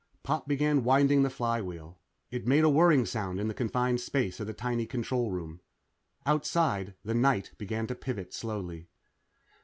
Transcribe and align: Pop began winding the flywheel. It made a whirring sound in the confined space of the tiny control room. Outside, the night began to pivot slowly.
Pop 0.23 0.47
began 0.47 0.83
winding 0.83 1.21
the 1.21 1.29
flywheel. 1.29 1.99
It 2.31 2.47
made 2.47 2.63
a 2.63 2.69
whirring 2.69 3.05
sound 3.05 3.39
in 3.39 3.47
the 3.47 3.53
confined 3.53 4.01
space 4.01 4.39
of 4.39 4.47
the 4.47 4.51
tiny 4.55 4.87
control 4.87 5.29
room. 5.29 5.61
Outside, 6.25 6.95
the 7.05 7.13
night 7.13 7.51
began 7.59 7.85
to 7.85 7.93
pivot 7.93 8.33
slowly. 8.33 8.87